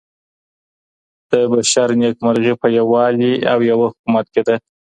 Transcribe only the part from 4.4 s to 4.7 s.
ده.